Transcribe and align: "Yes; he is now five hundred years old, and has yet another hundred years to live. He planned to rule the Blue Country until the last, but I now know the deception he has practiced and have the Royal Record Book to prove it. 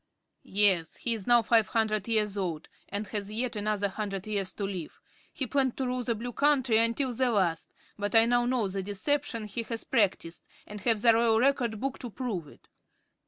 "Yes; 0.41 0.95
he 0.97 1.13
is 1.13 1.27
now 1.27 1.43
five 1.43 1.67
hundred 1.67 2.07
years 2.07 2.35
old, 2.35 2.69
and 2.89 3.05
has 3.05 3.31
yet 3.31 3.55
another 3.55 3.87
hundred 3.87 4.25
years 4.25 4.51
to 4.55 4.63
live. 4.63 4.99
He 5.31 5.45
planned 5.45 5.77
to 5.77 5.85
rule 5.85 6.03
the 6.03 6.15
Blue 6.15 6.33
Country 6.33 6.79
until 6.79 7.13
the 7.13 7.29
last, 7.29 7.75
but 7.99 8.15
I 8.15 8.25
now 8.25 8.47
know 8.47 8.67
the 8.67 8.81
deception 8.81 9.45
he 9.45 9.61
has 9.61 9.83
practiced 9.83 10.47
and 10.65 10.81
have 10.81 11.03
the 11.03 11.13
Royal 11.13 11.37
Record 11.39 11.79
Book 11.79 11.99
to 11.99 12.09
prove 12.09 12.47
it. 12.47 12.67